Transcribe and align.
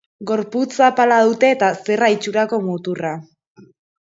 Gorputz 0.29 0.63
zapala 0.85 1.19
dute 1.31 1.51
eta 1.57 1.69
zerra 1.91 2.11
itxurako 2.17 2.61
muturra. 2.71 3.15